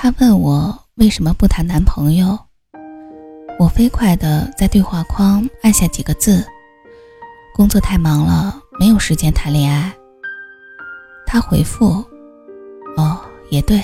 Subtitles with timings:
[0.00, 2.38] 他问我为什么不谈男朋友，
[3.58, 6.46] 我飞快的在对话框按下几个字：
[7.52, 9.92] 工作太忙了，没有时间谈恋爱。
[11.26, 12.04] 他回复：
[12.96, 13.18] 哦，
[13.50, 13.82] 也对，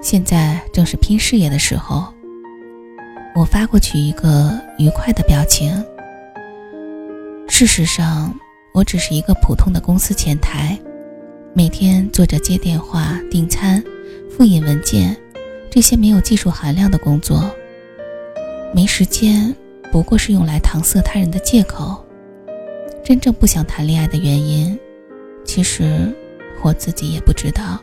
[0.00, 2.10] 现在正是拼事业的时候。
[3.34, 5.70] 我发过去一个愉快的表情。
[7.48, 8.34] 事实上，
[8.72, 10.80] 我只是一个普通的公司前台，
[11.52, 13.84] 每天做着接电话、订餐、
[14.30, 15.14] 复印文件
[15.70, 17.48] 这些没有技术含量的工作。
[18.74, 19.54] 没时间，
[19.92, 22.04] 不过是用来搪塞他人的借口。
[23.04, 24.78] 真正不想谈恋爱的原因，
[25.44, 26.12] 其实
[26.62, 27.80] 我自己也不知道。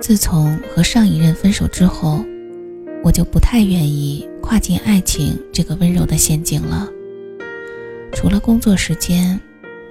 [0.00, 2.24] 自从和上一任分手之后，
[3.02, 6.88] 我就不太愿意跨进爱情这个温柔的陷阱了。
[8.12, 9.38] 除了工作时间，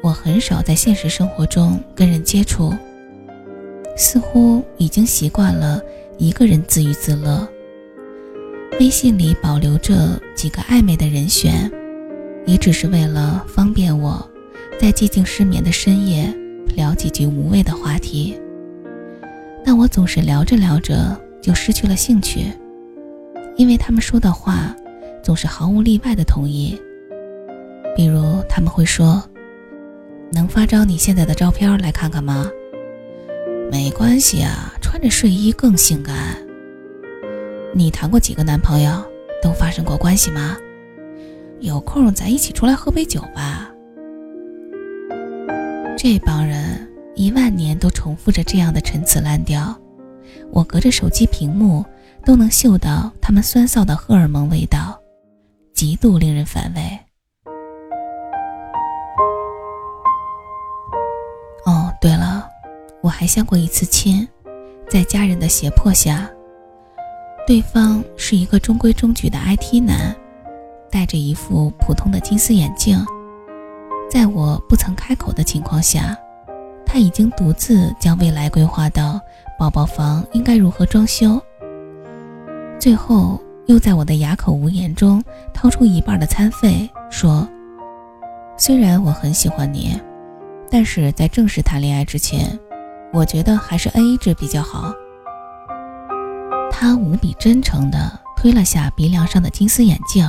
[0.02, 2.74] 我很少在现实生活中跟人接触，
[3.98, 5.82] 似乎已经习惯了
[6.18, 7.46] 一个人自娱自乐。
[8.80, 11.70] 微信里保留着几个暧昧的人选，
[12.46, 14.24] 也只是为了方便我
[14.80, 16.32] 在寂静失眠的深夜
[16.76, 18.40] 聊几句无谓的话题。
[19.66, 22.52] 但我总是聊着聊着就失去了兴趣，
[23.58, 24.76] 因为他们说的话
[25.24, 26.80] 总是毫无例外的同意。
[27.96, 29.24] 比如他们会说
[30.32, 32.48] ：“能发张你现在的照片来看看吗
[33.72, 36.16] ？”“没关系啊，穿着睡衣更性感。
[37.74, 39.04] ”“你谈过几个男朋友？
[39.42, 40.58] 都发生过关系吗
[41.62, 43.70] ？”“有空咱一起出来喝杯酒吧。”
[45.98, 46.86] 这帮人。
[47.20, 49.76] 一万年都重复着这样的陈词滥调，
[50.52, 51.84] 我隔着手机屏幕
[52.24, 55.02] 都能嗅到他们酸臊的荷尔蒙味道，
[55.74, 56.82] 极度令人反胃。
[61.66, 62.37] 哦，对了，
[63.08, 64.28] 我还相过一次亲，
[64.90, 66.30] 在家人的胁迫下，
[67.48, 70.14] 对方是一个中规中矩的 IT 男，
[70.92, 73.00] 戴着一副普通的金丝眼镜，
[74.12, 76.18] 在我不曾开口的情况下。
[76.86, 79.20] 他已经独自将未来规划到
[79.58, 81.42] 宝宝房应该如何装修，
[82.78, 87.48] 最后又在我的哑口无言中掏出一半的餐费，说
[88.58, 89.98] ：“虽然我很喜欢你，
[90.70, 92.58] 但是在正式谈恋爱之前，
[93.14, 94.94] 我觉得还是 AA 制比较好。”
[96.72, 100.28] 他无比真诚地推了下鼻梁上的金丝眼镜，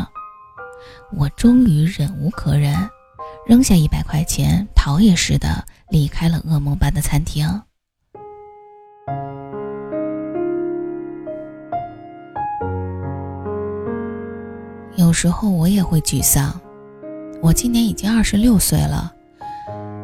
[1.13, 2.75] 我终于忍无可忍，
[3.47, 5.65] 扔下一百块钱，逃也似的。
[5.91, 7.47] 离开了噩梦般的餐厅。
[14.97, 16.61] 有时候我也会沮丧。
[17.41, 19.15] 我今年已经二十六岁了，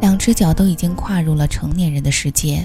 [0.04, 2.62] 两只脚都已经跨入了成年人的世界。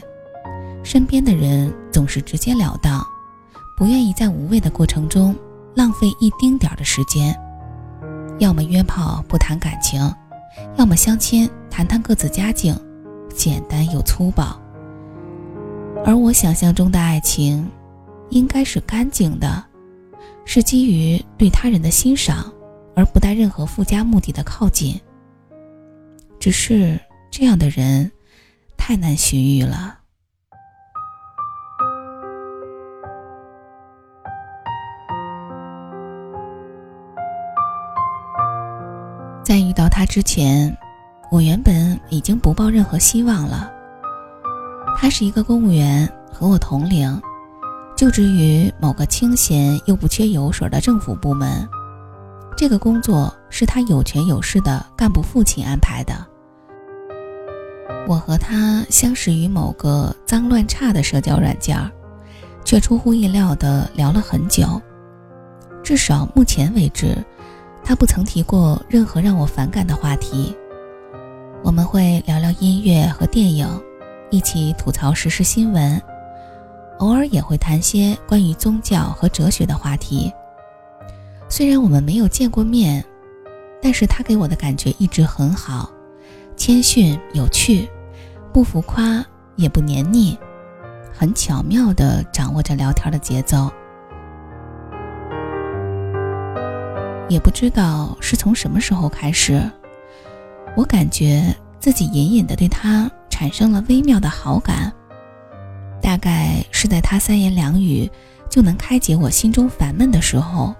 [0.83, 3.01] 身边的人总是直截了当，
[3.77, 5.33] 不愿意在无谓的过程中
[5.73, 7.33] 浪费一丁点的时间。
[8.39, 10.01] 要么约炮不谈感情，
[10.75, 12.77] 要么相亲谈谈各自家境。
[13.33, 14.59] 简单又粗暴，
[16.03, 17.65] 而我想象中的爱情，
[18.31, 19.63] 应该是干净的，
[20.43, 22.51] 是基于对他人的欣赏，
[22.97, 24.99] 而不带任何附加目的的靠近。
[26.37, 26.99] 只是
[27.39, 28.11] 这样的人，
[28.75, 29.99] 太难寻遇了。
[39.41, 40.77] 在遇到他之前。
[41.31, 43.71] 我原本已经不抱任何希望了。
[44.97, 47.21] 他是一个公务员，和我同龄，
[47.95, 51.69] 就职于某个清闲又不缺油水的政府部门。
[52.57, 56.28] 这个工作是他有权有势的干部父亲安排的。
[58.07, 61.77] 我和他相识于某个脏乱差的社交软件，
[62.65, 64.81] 却出乎意料的聊了很久。
[65.83, 67.17] 至少目前为止，
[67.83, 70.55] 他不曾提过任何让我反感的话题。
[71.63, 73.67] 我们会聊聊音乐和电影，
[74.29, 76.01] 一起吐槽时事新闻，
[76.99, 80.31] 偶尔也会谈些关于宗教和哲学的话题。
[81.47, 83.03] 虽然我们没有见过面，
[83.81, 85.91] 但是他给我的感觉一直很好，
[86.59, 87.87] 谦逊有趣，
[88.51, 89.25] 不浮夸
[89.55, 90.37] 也不黏腻，
[91.09, 93.71] 很巧妙地掌握着聊天的节奏。
[97.29, 99.63] 也不知道是从什么时候开始。
[100.75, 104.91] 我感觉自己隐隐的对他产生了微妙的好感，
[106.01, 108.11] 大概是在他三言两语
[108.49, 110.75] 就能开解我心中烦闷的时候，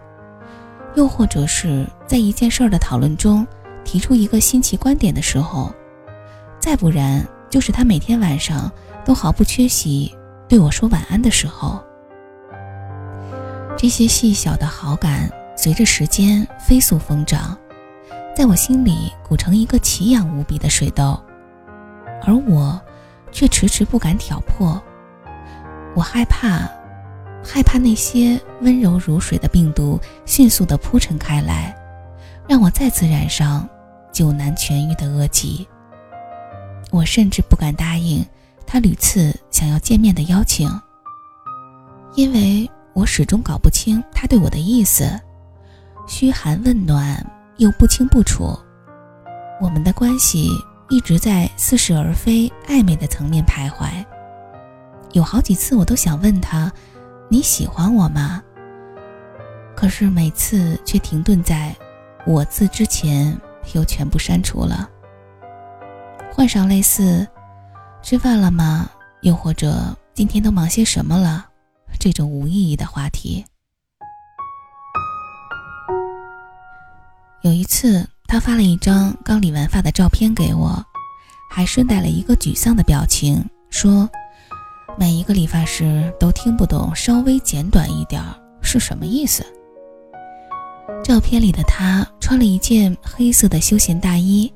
[0.96, 3.48] 又或者是在一件事儿的讨论中
[3.90, 5.74] 提出一个新奇观点的时候，
[6.60, 8.72] 再不然就是他每天晚上
[9.04, 10.16] 都毫不缺席
[10.48, 11.84] 对我说晚安的时候。
[13.76, 15.28] 这些细小的好感
[15.58, 17.58] 随着时间飞速疯长，
[18.36, 21.20] 在我心里鼓成一个奇痒无比的水痘，
[22.22, 22.80] 而我
[23.32, 24.80] 却迟迟不敢挑破。
[25.96, 26.70] 我害怕，
[27.44, 31.76] 害怕那些温柔如水的病毒迅速地铺陈开来，
[32.48, 33.68] 让我再次染上
[34.12, 35.68] 久难痊愈的恶疾。
[36.92, 38.26] 我甚至不敢答应
[38.66, 40.70] 他屡次想要见面的邀请，
[42.16, 42.70] 因为。
[42.94, 45.08] 我始终搞不清他对我的意思，
[46.06, 47.26] 嘘寒问暖
[47.58, 48.60] 又不清不楚，
[49.62, 50.50] 我们的关系
[50.90, 53.88] 一直在似是而非、暧昧的层面徘徊。
[55.14, 56.70] 有好几次我都想问他
[57.30, 58.44] ：“你喜欢我吗？”
[59.78, 61.74] 可是每次却停顿在
[62.28, 63.40] “我”字之前，
[63.74, 64.90] 又全部删除了，
[66.34, 67.28] 换上类似
[68.02, 68.90] “吃饭了吗？”
[69.22, 71.46] 又或者“今天都忙些什么了？”
[72.00, 73.46] 这种无意义的话题。
[77.42, 80.82] 有一次，他发了一张刚理完发的照片给我，
[81.50, 84.10] 还顺带了一个沮丧的表情，说
[84.98, 88.24] ：“每一个理发师都听不懂‘稍微剪短一点’
[88.62, 89.46] 是什么意思。”
[91.04, 94.52] 照片里的他穿了一件黑色的休闲大衣，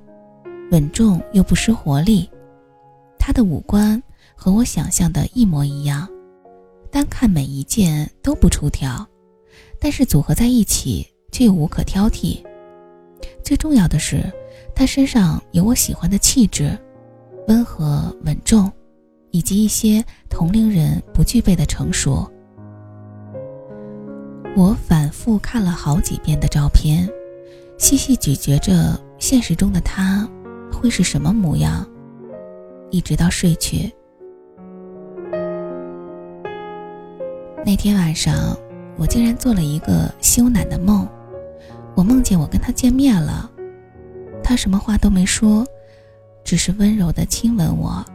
[0.72, 2.30] 稳重又不失活力。
[3.18, 4.02] 他的五官
[4.36, 6.08] 和我想象的一模一样。
[6.92, 9.04] 单看每一件都不出挑，
[9.80, 12.40] 但是组合在一起却又无可挑剔。
[13.44, 14.24] 最重要的是，
[14.76, 16.78] 他身上有我喜欢的气质，
[17.48, 18.72] 温和稳重，
[19.32, 22.32] 以及一些同龄人不具备的成熟。
[24.56, 27.10] 我反复看了好几遍的照片，
[27.80, 30.30] 细细咀嚼着现实中的他
[30.72, 31.84] 会是什么模样，
[32.92, 33.92] 一直到睡去。
[37.66, 38.56] 那天晚上，
[38.96, 41.08] 我竟然做了一个羞赧的梦。
[41.96, 43.50] 我梦见我跟他见面了，
[44.44, 45.66] 他什么话都没说，
[46.44, 48.06] 只是温柔地亲吻我。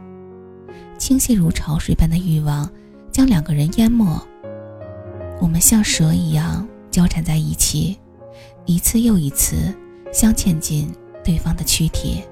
[0.97, 2.69] 倾泻如潮水般的欲望
[3.11, 4.05] 将两个人淹没。
[5.41, 7.97] 我们像蛇一样交缠在一起，
[8.65, 9.73] 一次又一次
[10.11, 10.93] 镶嵌进
[11.23, 12.23] 对方的躯体。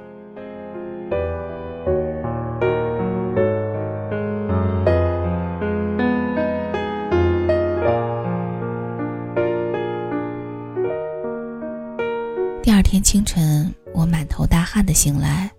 [12.62, 15.50] 第二天清晨，我满头大汗的醒来，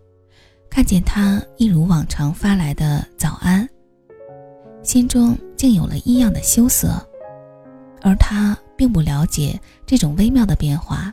[0.68, 3.66] 看见他一如往常发来的早安，
[4.82, 7.07] 心中竟有了异样的羞涩，
[8.02, 11.12] 而他并不了解这种微妙的变化，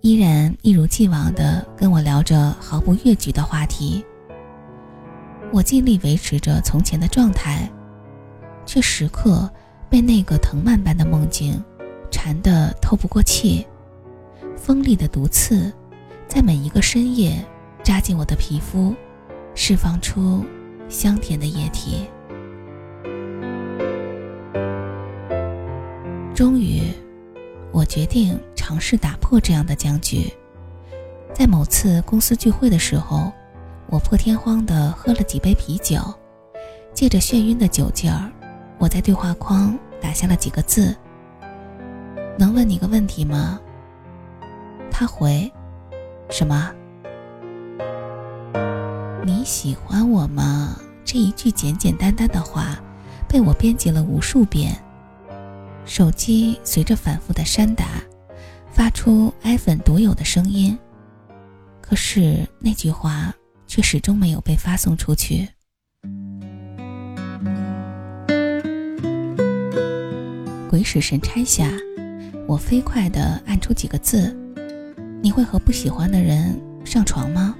[0.00, 4.04] 依然一如既往的跟我聊着毫不越矩的话题。
[5.52, 7.70] 我尽力维持着从前的状态，
[8.64, 9.50] 却时刻
[9.88, 11.62] 被那个藤蔓般的梦境
[12.10, 13.66] 缠得透不过气。
[14.56, 15.72] 锋利的毒刺，
[16.28, 17.44] 在每一个深夜
[17.82, 18.94] 扎进我的皮肤，
[19.54, 20.44] 释放出
[20.88, 22.06] 香甜的液体。
[26.40, 26.80] 终于，
[27.70, 30.26] 我决定尝试打破这样的僵局。
[31.34, 33.30] 在某次公司聚会的时候，
[33.90, 35.98] 我破天荒地喝了几杯啤酒，
[36.94, 38.32] 借着眩晕的酒劲儿，
[38.78, 40.96] 我在对话框打下了几个字
[42.40, 43.60] ：“能问你个问题吗？”
[44.90, 45.52] 他回
[46.30, 46.72] ：“什么？
[49.26, 50.74] 你喜欢我吗？”
[51.04, 52.78] 这一句简简单单的话，
[53.28, 54.74] 被我编辑了无数遍。
[55.84, 57.86] 手机随着反复的删打，
[58.70, 60.78] 发出 iPhone 独有的声音。
[61.80, 63.34] 可是那句话
[63.66, 65.48] 却始终没有被发送出去。
[70.68, 71.68] 鬼使神差下，
[72.46, 74.36] 我飞快地按出几个字。
[75.20, 77.56] 你会和不喜欢的人上床吗？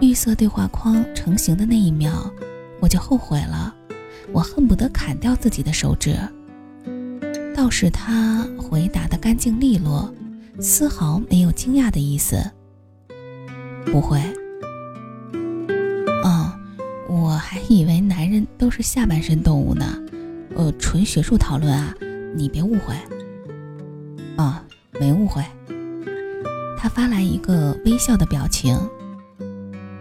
[0.00, 2.32] 绿色对话框成型的那一秒，
[2.80, 3.74] 我就后悔了，
[4.32, 6.16] 我恨不得砍掉自己的手指。
[7.60, 10.10] 倒是他回答的干净利落，
[10.60, 12.42] 丝毫没有惊讶的意思。
[13.84, 14.18] 不会。
[16.24, 16.50] 哦，
[17.06, 19.84] 我还以为男人都是下半身动物呢。
[20.56, 21.94] 呃，纯学术讨论啊，
[22.34, 22.94] 你别误会。
[24.38, 24.64] 啊，
[24.98, 25.44] 没误会。
[26.78, 28.74] 他发来一个微笑的表情。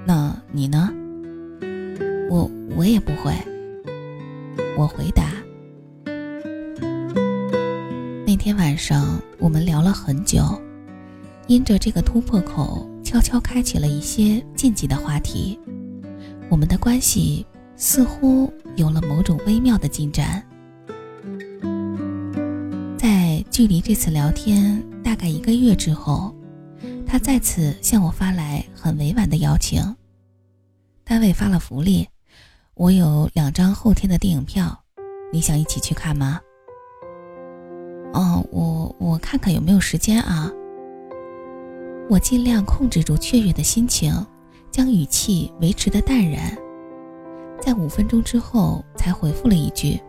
[0.06, 0.90] 那你呢？
[2.30, 3.34] 我我也不会。
[4.78, 5.26] 我回答。
[8.40, 10.42] 那天晚上我们聊了很久，
[11.48, 15.60] 因着这个突破口，悄悄开启了一些禁忌的话题。
[16.50, 20.42] 我们的关系似乎有了某种微妙的进展。
[22.98, 26.34] 在距离这次聊天大概一个月之后，
[27.06, 29.84] 他再次向我发来很委婉的邀请。
[31.04, 32.08] 单位发了福利，
[32.76, 34.86] 我有两张后天的电影票，
[35.34, 36.40] 你想一起去看吗？
[38.14, 40.52] 哦，我我看看有没有时间啊。
[42.10, 44.14] 我尽量控制住雀跃的心情，
[44.72, 46.58] 将语气维持的淡然，
[47.62, 50.00] 在五分钟之后才回复了一句：“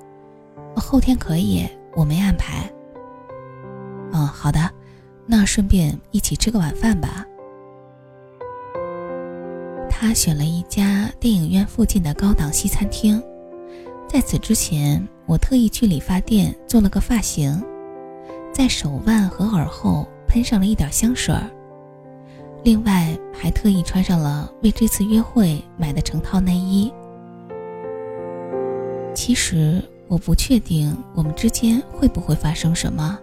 [0.76, 2.70] 后天可以，我没安排。”
[4.12, 4.70] 嗯，好的，
[5.26, 7.26] 那顺便一起吃个晚饭吧。
[9.90, 13.22] 他选了一家电影院附近的高档西餐厅，
[14.08, 17.62] 在此之前，我特意去理发店做了个发型，
[18.60, 21.48] 在手腕和耳后喷上了一点香水儿，
[22.62, 26.92] 另外还特意穿上了为这次约会买的成套内衣。
[29.14, 33.18] 其实我不确定我们之间会不会发生什么。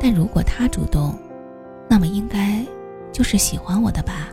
[0.00, 1.14] 但如果他主动，
[1.86, 2.64] 那么应该
[3.12, 4.30] 就是喜欢我的吧。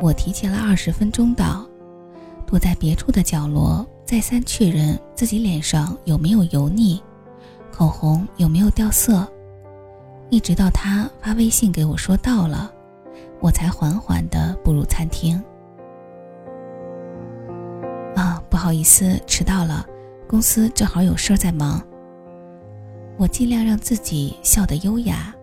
[0.00, 1.66] 我提前了二十分钟到，
[2.46, 6.98] 躲在别处的角落，再三确认自己脸上有没有油腻，
[7.70, 9.30] 口红有没有掉色，
[10.30, 12.72] 一直到他发微信给我说到了，
[13.38, 15.36] 我才缓缓地步入餐厅。
[18.16, 19.86] 啊，不好意思，迟到了。
[20.26, 21.78] 公司正好有事儿在忙，
[23.18, 25.34] 我尽量让自己笑得优雅。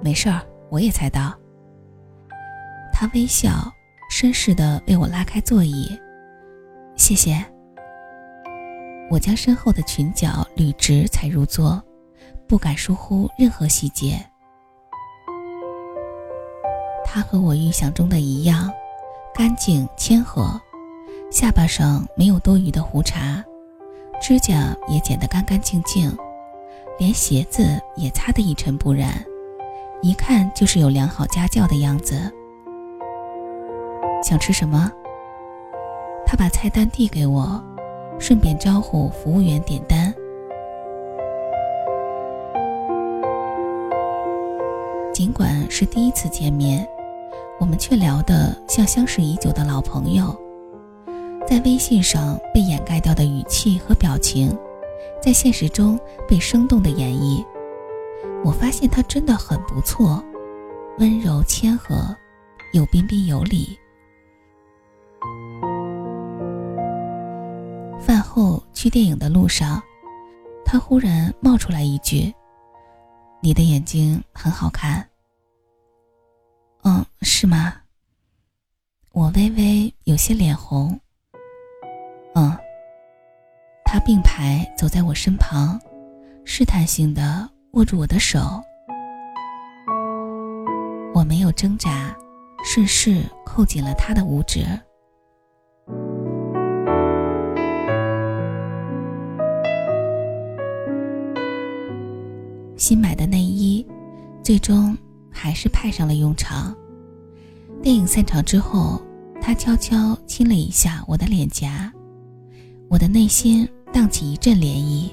[0.00, 1.34] 没事儿，我也猜到。
[2.92, 3.50] 他微笑，
[4.08, 5.90] 绅士的为我拉开座椅，
[6.94, 7.44] 谢谢。
[9.10, 11.82] 我将身后的裙角捋直才入座，
[12.48, 14.18] 不敢疏忽任何细节。
[17.04, 18.70] 他和我预想中的一样，
[19.32, 20.60] 干净谦和，
[21.30, 23.42] 下巴上没有多余的胡茬。
[24.20, 26.14] 指甲也剪得干干净净，
[26.98, 29.24] 连鞋子也擦得一尘不染，
[30.02, 32.32] 一看就是有良好家教的样子。
[34.22, 34.90] 想吃什么？
[36.26, 37.62] 他把菜单递给我，
[38.18, 40.14] 顺便招呼服务员点单。
[45.12, 46.86] 尽管是第一次见面，
[47.58, 50.34] 我们却聊得像相识已久的老朋友。
[51.46, 54.54] 在微信上被掩盖掉的语气和表情，
[55.22, 57.44] 在现实中被生动的演绎。
[58.44, 60.22] 我发现他真的很不错，
[60.98, 61.94] 温柔谦和，
[62.74, 63.78] 又彬彬有礼。
[68.86, 69.82] 去电影的路上，
[70.64, 72.32] 他忽然冒出来一句
[73.42, 75.04] ：“你的眼睛很好看。
[76.84, 77.74] ”“嗯，是吗？”
[79.10, 80.96] 我微微有些脸红。
[82.36, 82.56] 嗯，
[83.84, 85.80] 他并排走在我身旁，
[86.44, 88.38] 试探性的握住我的手。
[91.12, 92.16] 我没有挣扎，
[92.62, 94.64] 顺势扣紧了他的五指。
[102.86, 103.84] 新买的内衣，
[104.44, 104.96] 最终
[105.28, 106.72] 还是派上了用场。
[107.82, 109.02] 电影散场之后，
[109.42, 111.92] 他悄悄亲了一下我的脸颊。
[112.88, 115.10] 我的内心荡起一阵涟漪，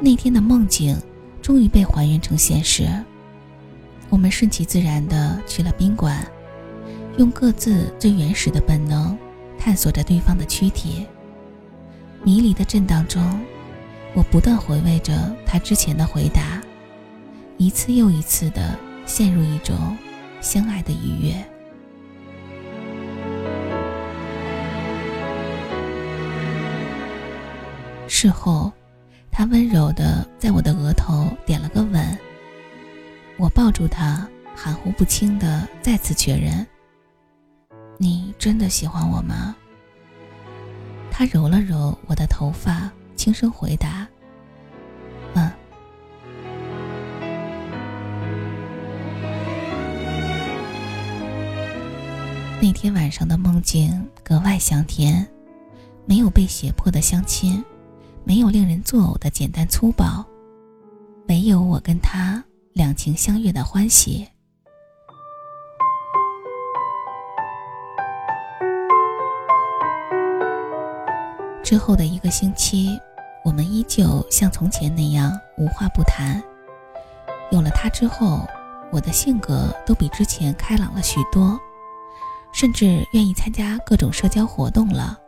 [0.00, 0.96] 那天的梦境
[1.42, 2.88] 终于被还原成现实。
[4.08, 6.24] 我们顺其自然地去了宾馆，
[7.18, 9.18] 用各自最原始的本能
[9.58, 11.04] 探索着对方的躯体。
[12.22, 13.20] 迷离的震荡中，
[14.12, 16.60] 我不断回味着他之前的回答，
[17.58, 18.76] 一次又一次的
[19.06, 19.96] 陷入一种
[20.40, 21.34] 相爱的愉悦。
[28.08, 28.70] 事后，
[29.30, 32.18] 他温柔的在我的额头点了个吻。
[33.38, 36.66] 我抱住他，含糊不清的再次确认
[37.96, 39.54] ：“你真的喜欢我吗？”
[41.10, 44.08] 他揉了揉我的头发，轻声回答
[45.36, 45.52] ：“嗯。”
[52.62, 55.28] 那天晚上的梦境格外香甜，
[56.06, 57.62] 没有被胁迫的相亲。
[58.24, 60.24] 没有令人作呕的简单粗暴，
[61.28, 64.26] 唯有我跟他两情相悦的欢喜。
[71.62, 72.98] 之后的一个星期，
[73.44, 76.42] 我们依旧像从前那样无话不谈。
[77.50, 78.46] 有了他之后，
[78.92, 81.58] 我的性格都比之前开朗了许多，
[82.52, 85.18] 甚至愿意参加各种社交活动了。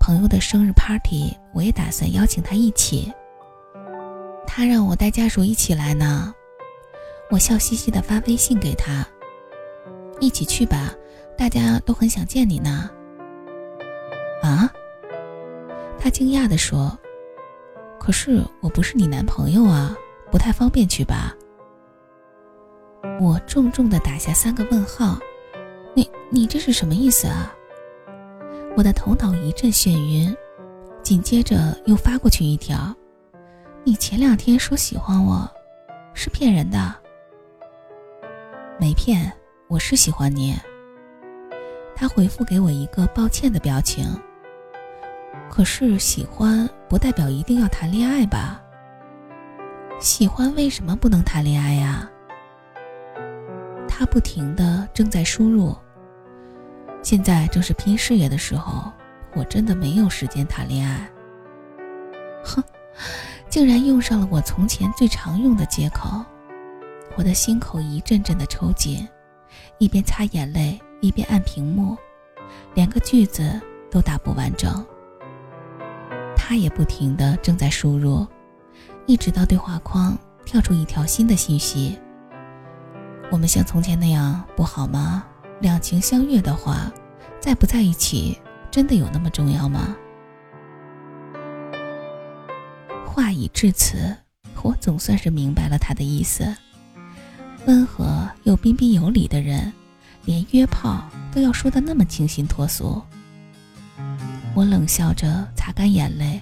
[0.00, 3.12] 朋友的生日 party，我也打算邀请他一起。
[4.46, 6.32] 他让我带家属一起来呢，
[7.30, 9.06] 我笑嘻嘻的发微信给他
[10.20, 10.92] ：“一起去吧，
[11.36, 12.90] 大家都很想见你呢。”
[14.42, 14.70] 啊？
[15.98, 16.96] 他惊讶的说
[17.98, 19.94] ：“可是我不是你男朋友啊，
[20.30, 21.34] 不太方便去吧？”
[23.20, 25.18] 我重重的打下三个问号
[25.94, 27.52] ：“你你这是什么意思啊？”
[28.76, 30.34] 我的头脑一阵眩晕，
[31.02, 32.94] 紧接着又发过去一条
[33.82, 35.48] ：“你前两天说喜欢我，
[36.14, 36.94] 是骗人的。”
[38.78, 39.32] 没骗，
[39.66, 40.56] 我是喜欢你。
[41.96, 44.06] 他回复给我一个抱歉的表情。
[45.50, 48.62] 可是喜欢不代表一定要谈恋爱吧？
[49.98, 52.08] 喜欢为什么不能谈恋爱呀？
[53.88, 55.76] 他不停的正在输入。
[57.02, 58.92] 现在正是拼事业的时候，
[59.34, 61.10] 我真的没有时间谈恋爱。
[62.44, 62.62] 哼，
[63.48, 66.24] 竟然用上了我从前最常用的借口，
[67.16, 69.08] 我的心口一阵阵的抽紧，
[69.78, 71.96] 一边擦眼泪一边按屏幕，
[72.74, 74.86] 连个句子都打不完整。
[76.48, 78.26] 他也不停的正在输入，
[79.04, 81.98] 一直到对话框跳出一条新的信息。
[83.30, 85.26] 我们像从前那样不好吗？
[85.60, 86.90] 两情相悦的话，
[87.38, 88.40] 在不在一起
[88.70, 89.94] 真的有那么重要吗？
[93.04, 94.16] 话已至此，
[94.62, 96.56] 我总算是明白了他的意思。
[97.66, 99.70] 温和又彬彬有礼的人，
[100.24, 103.02] 连约炮都要说的那么清新脱俗。
[104.58, 106.40] 我冷笑着擦干眼泪，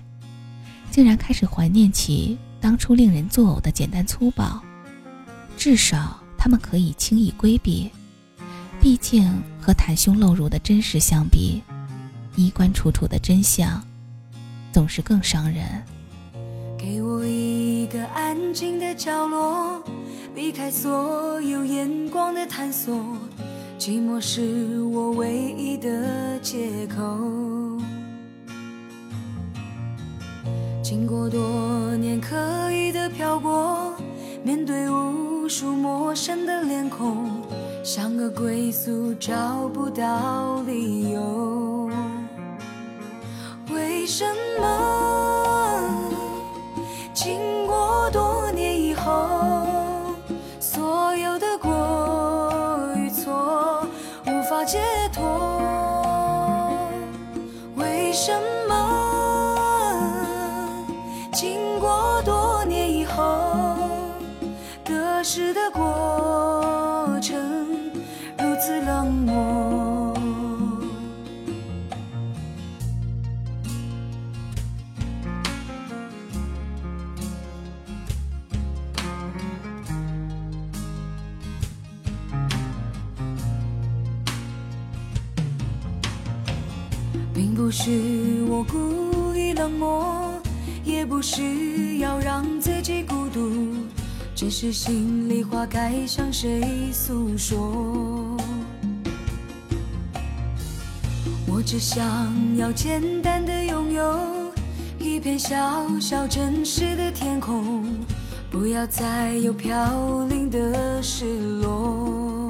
[0.91, 4.59] 竟然开始怀念起当初令人作呕的简单粗暴。
[5.55, 7.91] 至少他们可以轻易规避，
[8.81, 9.31] 毕竟
[9.61, 11.63] 和袒胸露乳的真实相比，
[12.37, 13.85] 衣冠楚楚的真相
[14.73, 15.83] 总是更伤人。
[16.79, 19.85] 给我一个安静的角落，
[20.35, 22.97] 避开所有眼光的探索，
[23.79, 26.96] 寂寞是我唯一的借口。
[32.28, 33.95] 刻意的漂泊，
[34.43, 37.30] 面对无数陌生的脸孔，
[37.84, 41.89] 像个归宿找不到理由。
[43.73, 44.25] 为什
[44.58, 45.05] 么
[87.89, 90.33] 是我故意冷漠，
[90.83, 93.77] 也不是要让自己孤独。
[94.35, 98.37] 只是心里话该向谁诉说？
[101.47, 102.05] 我只想
[102.57, 104.19] 要简单的拥有
[104.99, 107.85] 一片小小真实的天空，
[108.51, 111.25] 不要再有飘零的失
[111.61, 112.49] 落。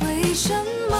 [0.00, 0.50] 为什
[0.90, 0.96] 么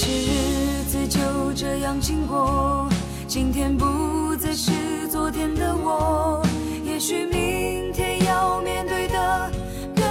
[0.00, 1.20] 些日子就
[1.54, 2.88] 这样经过
[3.26, 4.72] 今天不再是
[5.10, 6.42] 昨天的我
[6.82, 9.52] 也许明天要面对的
[9.94, 10.04] 更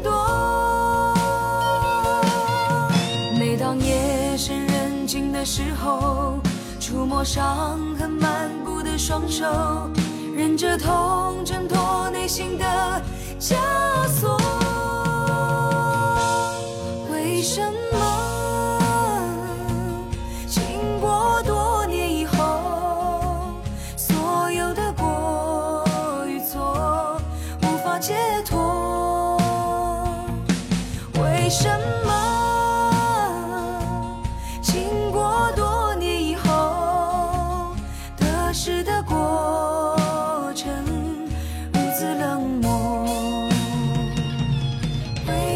[0.00, 1.12] 多
[3.36, 6.38] 每当夜深人静的时候
[6.78, 9.44] 触摸伤痕满布的双手
[10.36, 13.02] 忍着痛挣脱内心的
[13.40, 13.56] 枷
[14.06, 14.38] 锁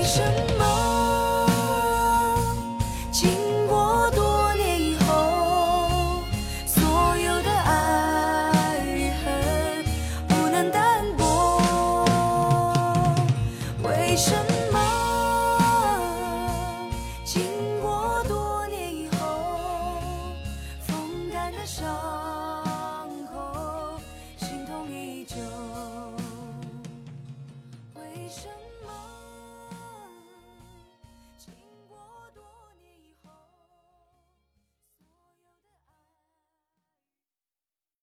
[0.07, 0.46] 为